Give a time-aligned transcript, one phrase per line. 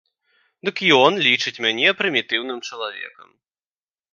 [0.69, 3.29] Дык ён лічыць мяне прымітыўным чалавекам.